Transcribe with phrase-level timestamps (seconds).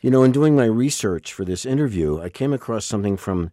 [0.00, 3.50] You know, in doing my research for this interview, I came across something from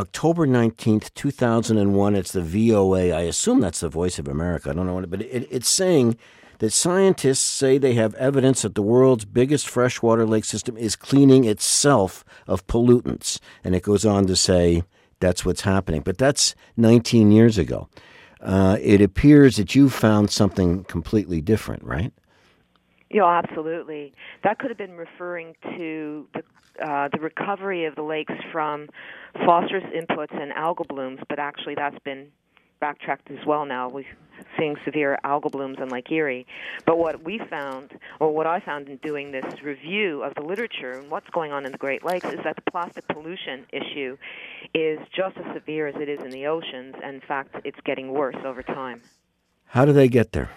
[0.00, 2.16] October 19th, 2001.
[2.16, 3.12] It's the VOA.
[3.12, 4.70] I assume that's the Voice of America.
[4.70, 6.16] I don't know what, but it, it's saying
[6.58, 11.44] that scientists say they have evidence that the world's biggest freshwater lake system is cleaning
[11.44, 13.38] itself of pollutants.
[13.62, 14.82] And it goes on to say
[15.20, 16.00] that's what's happening.
[16.00, 17.88] But that's 19 years ago.
[18.40, 22.12] Uh, it appears that you found something completely different, right?
[23.10, 24.14] Yeah, absolutely.
[24.42, 26.42] That could have been referring to the
[26.82, 28.88] uh, the recovery of the lakes from
[29.46, 32.26] phosphorus inputs and algal blooms, but actually that's been
[32.80, 33.88] backtracked as well now.
[33.88, 34.04] We're
[34.58, 36.46] seeing severe algal blooms in Lake Erie.
[36.84, 40.90] But what we found, or what I found in doing this review of the literature
[40.98, 44.16] and what's going on in the Great Lakes, is that the plastic pollution issue
[44.74, 46.94] is just as severe as it is in the oceans.
[47.02, 49.00] And in fact, it's getting worse over time.
[49.66, 50.50] How do they get there?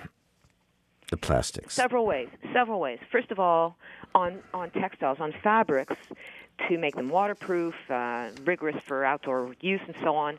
[1.10, 1.74] The plastics.
[1.74, 2.28] Several ways.
[2.54, 3.00] Several ways.
[3.12, 3.78] First of all,
[4.14, 5.96] on on textiles, on fabrics,
[6.68, 10.38] to make them waterproof, uh, rigorous for outdoor use, and so on.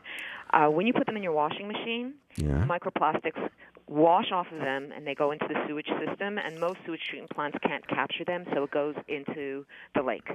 [0.53, 2.65] Uh, when you put them in your washing machine, Yeah.
[2.67, 3.49] microplastics
[3.87, 7.31] wash off of them and they go into the sewage system and most sewage treatment
[7.31, 10.27] plants can't capture them so it goes into the lake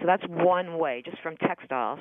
[0.00, 1.98] so that's one way just from textiles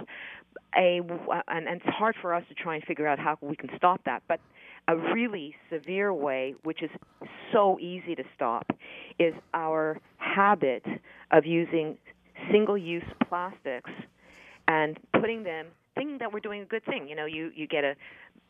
[0.78, 1.02] a
[1.50, 4.02] and, and it's hard for us to try and figure out how we can stop
[4.06, 4.40] that but
[4.88, 6.90] a really severe way which is
[7.52, 8.66] so easy to stop
[9.20, 10.84] is our habit
[11.32, 11.98] of using
[12.52, 13.92] single use plastics
[14.68, 17.08] and putting them thinking that we're doing a good thing.
[17.08, 17.96] You know, you you get a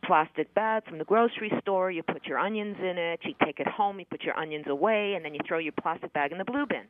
[0.05, 3.67] plastic bag from the grocery store, you put your onions in it, you take it
[3.67, 6.45] home, you put your onions away, and then you throw your plastic bag in the
[6.45, 6.85] blue bin.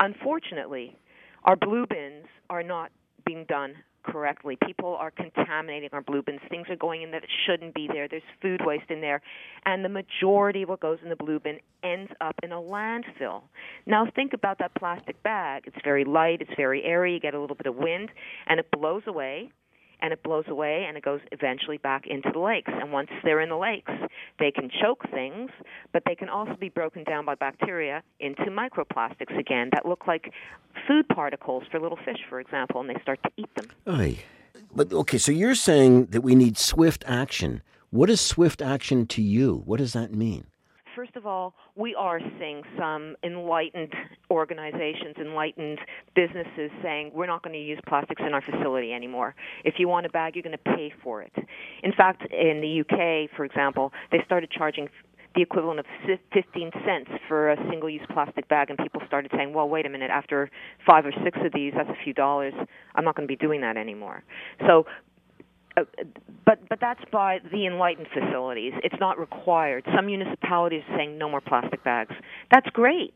[0.00, 0.96] Unfortunately,
[1.44, 2.90] our blue bins are not
[3.24, 4.56] being done correctly.
[4.64, 6.40] People are contaminating our blue bins.
[6.48, 8.08] Things are going in that shouldn't be there.
[8.08, 9.20] There's food waste in there.
[9.64, 13.42] And the majority of what goes in the blue bin ends up in a landfill.
[13.86, 15.64] Now think about that plastic bag.
[15.66, 18.10] It's very light, it's very airy, you get a little bit of wind,
[18.46, 19.50] and it blows away
[20.00, 22.70] and it blows away and it goes eventually back into the lakes.
[22.72, 23.92] And once they're in the lakes,
[24.38, 25.50] they can choke things,
[25.92, 30.32] but they can also be broken down by bacteria into microplastics again that look like
[30.86, 33.68] food particles for little fish, for example, and they start to eat them.
[33.88, 34.18] Oy.
[34.74, 37.62] But okay, so you're saying that we need swift action.
[37.90, 39.62] What is swift action to you?
[39.64, 40.46] What does that mean?
[40.98, 43.94] First of all, we are seeing some enlightened
[44.32, 45.78] organizations, enlightened
[46.16, 49.36] businesses saying we're not going to use plastics in our facility anymore.
[49.64, 51.30] If you want a bag, you're going to pay for it.
[51.84, 54.88] In fact, in the UK, for example, they started charging
[55.36, 55.86] the equivalent of
[56.34, 59.88] 15 cents for a single use plastic bag, and people started saying, well, wait a
[59.88, 60.50] minute, after
[60.84, 62.54] five or six of these, that's a few dollars.
[62.96, 64.24] I'm not going to be doing that anymore.
[64.66, 64.84] So
[65.76, 65.82] uh,
[66.44, 68.72] but but that's by the enlightened facilities.
[68.82, 69.84] It's not required.
[69.94, 72.14] Some municipalities are saying no more plastic bags.
[72.50, 73.14] That's great.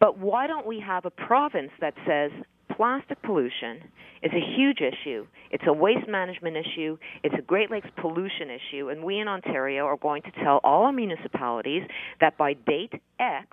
[0.00, 2.32] But why don't we have a province that says
[2.76, 3.78] plastic pollution
[4.22, 5.26] is a huge issue.
[5.50, 6.96] It's a waste management issue.
[7.22, 8.88] It's a Great Lakes pollution issue.
[8.88, 11.82] And we in Ontario are going to tell all our municipalities
[12.20, 13.46] that by date X,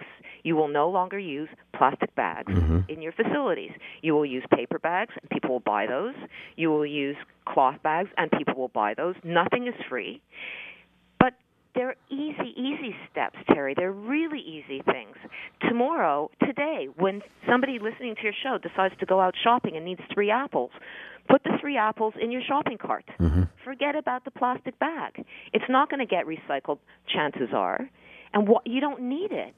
[0.44, 2.79] you will no longer use plastic bags mm-hmm.
[2.88, 3.72] in your facilities.
[4.01, 6.16] You will use paper bags, and people will buy those.
[6.55, 9.16] You will use cloth bags, and people will buy those.
[9.23, 10.22] Nothing is free.
[11.19, 11.33] But
[11.75, 13.73] they're easy, easy steps, Terry.
[13.75, 15.16] They're really easy things.
[15.67, 20.01] Tomorrow, today, when somebody listening to your show decides to go out shopping and needs
[20.13, 20.71] three apples,
[21.29, 23.06] put the three apples in your shopping cart.
[23.19, 23.44] Mm-hmm.
[23.63, 25.25] Forget about the plastic bag.
[25.53, 27.89] It's not going to get recycled, chances are,
[28.33, 29.56] and wh- you don't need it.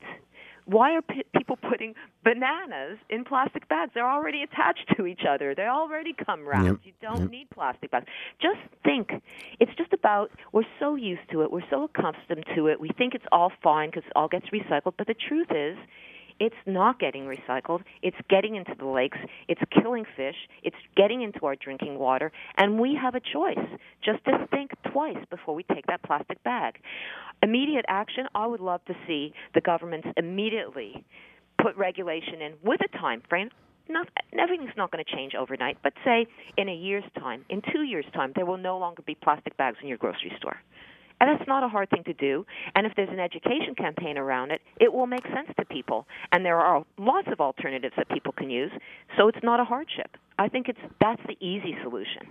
[0.66, 3.91] Why are p- people putting bananas in plastic bags?
[3.94, 5.53] They're already attached to each other.
[5.55, 6.66] They already come wrapped.
[6.66, 7.29] Yep, You don't yep.
[7.29, 8.05] need plastic bags.
[8.41, 9.09] Just think.
[9.59, 11.51] It's just about we're so used to it.
[11.51, 12.79] We're so accustomed to it.
[12.79, 14.94] We think it's all fine because it all gets recycled.
[14.97, 15.77] But the truth is,
[16.41, 17.84] it's not getting recycled.
[18.02, 19.19] It's getting into the lakes.
[19.47, 20.35] It's killing fish.
[20.63, 22.31] It's getting into our drinking water.
[22.57, 23.63] And we have a choice
[24.03, 26.79] just to think twice before we take that plastic bag.
[27.44, 31.06] Immediate action, I would love to see the governments immediately
[31.62, 33.52] put regulation in with a time frame.
[33.87, 36.26] Not, everything's not going to change overnight, but say
[36.58, 39.78] in a year's time, in two years' time, there will no longer be plastic bags
[39.79, 40.58] in your grocery store.
[41.22, 42.47] And that's not a hard thing to do.
[42.73, 46.08] And if there's an education campaign around it, it will make sense to people.
[46.32, 48.72] And there are lots of alternatives that people can use,
[49.16, 50.18] so it's not a hardship.
[50.40, 52.23] I think it's that's the easy solution.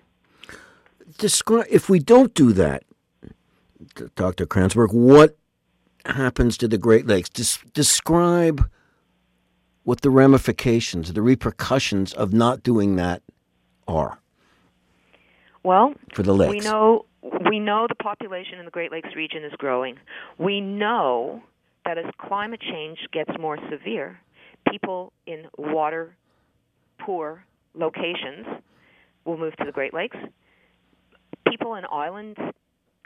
[1.19, 2.83] Describe if we don't do that,
[4.17, 4.45] Dr.
[4.45, 5.39] Krantzberg, what
[6.05, 7.29] happens to the Great Lakes?
[7.29, 8.69] Des- describe
[9.85, 13.23] what the ramifications, the repercussions of not doing that
[13.87, 14.19] are
[15.63, 16.51] Well, for the lakes.
[16.51, 17.05] we know
[17.51, 19.99] we know the population in the Great Lakes region is growing.
[20.39, 21.43] We know
[21.85, 24.19] that as climate change gets more severe,
[24.69, 26.15] People in water
[27.01, 28.47] poor locations
[29.25, 30.17] will move to the Great Lakes.
[31.49, 32.37] People in island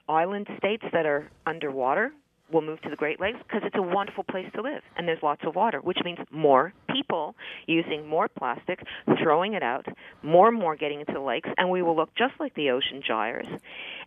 [0.09, 2.13] island states that are underwater
[2.53, 5.23] will move to the Great Lakes because it's a wonderful place to live and there's
[5.23, 7.35] lots of water, which means more people
[7.67, 8.81] using more plastic,
[9.23, 9.87] throwing it out,
[10.23, 13.03] more and more getting into the lakes, and we will look just like the ocean
[13.07, 13.47] gyres.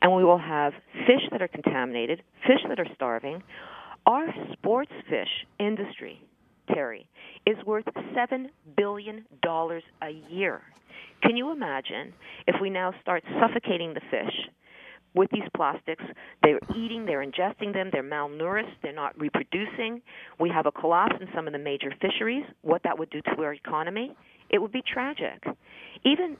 [0.02, 0.74] And we will have
[1.06, 3.44] fish that are contaminated, fish that are starving.
[4.06, 6.22] Our sports fish industry,
[6.74, 7.08] Terry,
[7.46, 10.62] is worth $7 billion a year.
[11.24, 12.14] Can you imagine
[12.46, 14.34] if we now start suffocating the fish
[15.18, 16.04] with these plastics?
[16.44, 20.02] They're eating, they're ingesting them, they're malnourished, they're not reproducing.
[20.40, 22.46] We have a collapse in some of the major fisheries.
[22.62, 24.16] What that would do to our economy?
[24.50, 25.44] It would be tragic.
[26.06, 26.38] Even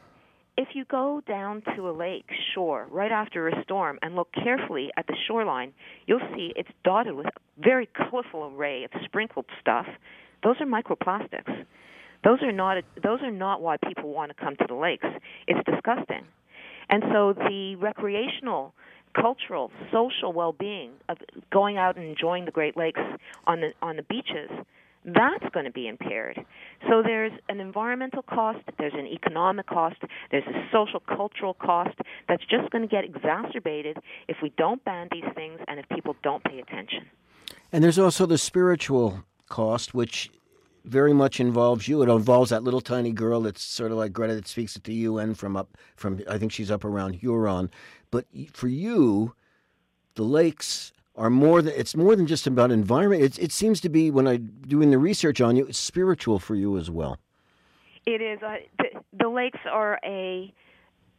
[0.58, 4.90] if you go down to a lake shore right after a storm and look carefully
[4.98, 5.74] at the shoreline,
[6.08, 9.86] you'll see it's dotted with a very colorful array of sprinkled stuff.
[10.44, 11.66] Those are microplastics.
[12.24, 15.06] Those are not those are not why people want to come to the lakes.
[15.48, 16.26] It's disgusting.
[16.90, 18.74] And so the recreational,
[19.14, 21.18] cultural, social well-being of
[21.52, 23.02] going out and enjoying the Great Lakes
[23.46, 24.50] on the on the beaches
[25.08, 26.46] that's going to be impaired.
[26.90, 29.96] So there's an environmental cost, there's an economic cost,
[30.32, 31.98] there's a social cultural cost
[32.28, 33.98] that's just going to get exacerbated
[34.28, 37.06] if we don't ban these things and if people don't pay attention.
[37.72, 40.30] And there's also the spiritual cost, which
[40.88, 42.02] very much involves you.
[42.02, 44.94] It involves that little tiny girl that's sort of like Greta that speaks at the
[44.94, 47.70] UN from up from I think she's up around Huron.
[48.12, 49.34] But for you,
[50.16, 53.24] the lakes are more than it's more than just about environment.
[53.24, 56.56] It, it seems to be when I doing the research on you, it's spiritual for
[56.56, 57.18] you as well.
[58.06, 58.42] It is.
[58.42, 60.54] Uh, the, the lakes are a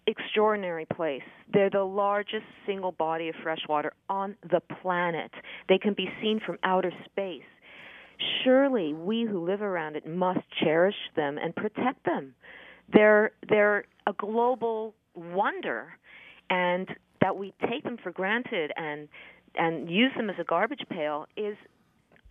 [0.07, 1.23] extraordinary place.
[1.53, 5.31] They're the largest single body of fresh water on the planet.
[5.69, 7.43] They can be seen from outer space.
[8.43, 12.35] Surely we who live around it must cherish them and protect them.
[12.93, 15.99] They're they're a global wonder
[16.51, 16.89] and
[17.21, 19.09] that we take them for granted and
[19.55, 21.57] and use them as a garbage pail is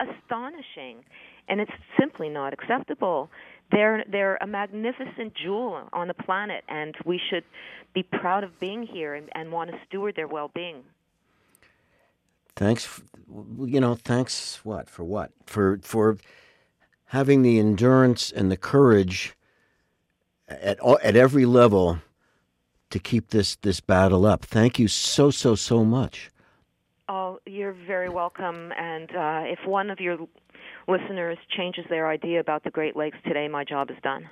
[0.00, 1.04] astonishing.
[1.48, 3.30] And it's simply not acceptable.
[3.70, 7.44] They're they're a magnificent jewel on the planet and we should
[7.94, 10.84] be proud of being here and, and want to steward their well-being
[12.58, 13.00] thanks
[13.60, 16.18] you know thanks what for what for for
[17.06, 19.34] having the endurance and the courage
[20.48, 21.98] at at every level
[22.90, 26.30] to keep this this battle up thank you so so so much
[27.08, 28.70] Oh, you're very welcome.
[28.78, 30.18] And uh, if one of your
[30.86, 34.28] listeners changes their idea about the Great Lakes today, my job is done.